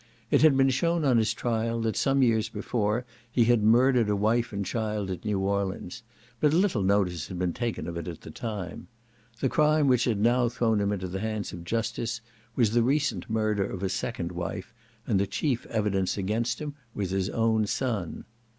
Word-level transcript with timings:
It 0.31 0.41
had 0.41 0.57
been 0.57 0.71
shewn 0.71 1.05
on 1.05 1.17
his 1.19 1.31
trial, 1.31 1.79
that 1.81 1.95
some 1.95 2.23
years 2.23 2.49
before 2.49 3.05
he 3.31 3.43
had 3.43 3.61
murdered 3.61 4.09
a 4.09 4.15
wife 4.15 4.51
and 4.51 4.65
child 4.65 5.11
at 5.11 5.23
New 5.23 5.37
Orleans, 5.37 6.01
but 6.39 6.53
little 6.55 6.81
notice 6.81 7.27
had 7.27 7.37
been 7.37 7.53
taken 7.53 7.85
of 7.87 7.95
it 7.95 8.07
at 8.07 8.21
the 8.21 8.31
time. 8.31 8.87
The 9.41 9.47
crime 9.47 9.85
which 9.87 10.05
had 10.05 10.19
now 10.19 10.49
thrown 10.49 10.81
him 10.81 10.91
into 10.91 11.07
the 11.07 11.19
hands 11.19 11.53
of 11.53 11.63
justice 11.63 12.19
was 12.55 12.71
the 12.71 12.81
recent 12.81 13.29
murder 13.29 13.69
of 13.71 13.83
a 13.83 13.89
second 13.89 14.31
wife, 14.31 14.73
and 15.05 15.19
the 15.19 15.27
chief 15.27 15.67
evidence 15.67 16.17
against 16.17 16.57
him 16.57 16.73
was 16.95 17.11
his 17.11 17.29
own 17.29 17.67
son. 17.67 18.25